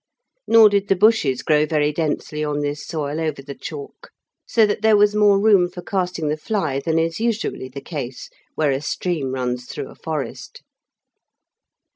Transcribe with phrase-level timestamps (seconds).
[0.47, 4.09] Nor did the bushes grow very densely on this soil over the chalk,
[4.47, 8.27] so that there was more room for casting the fly than is usually the case
[8.55, 10.63] where a stream runs through a forest.